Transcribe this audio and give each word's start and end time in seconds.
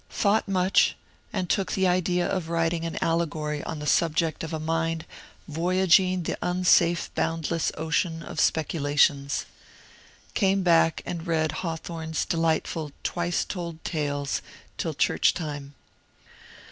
Thought 0.09 0.47
much, 0.47 0.95
and 1.31 1.47
took 1.47 1.73
the 1.73 1.87
idea 1.87 2.25
of 2.27 2.49
writing 2.49 2.85
an 2.85 2.97
Allegory 3.03 3.63
on 3.65 3.77
the 3.77 3.85
subject 3.85 4.43
of 4.43 4.51
a 4.51 4.59
mind 4.59 5.05
voyagine 5.47 6.23
the 6.23 6.35
unsafe 6.41 7.13
bound 7.13 7.51
less 7.51 7.71
ocean 7.77 8.23
of 8.23 8.39
speculations. 8.39 9.45
Came 10.33 10.63
back 10.63 11.03
and 11.05 11.27
read 11.27 11.51
Hawthorne's 11.51 12.25
delightful" 12.25 12.91
Twice 13.03 13.45
told 13.45 13.83
Tales" 13.83 14.41
till 14.79 14.95
church 14.95 15.35
time. 15.35 15.75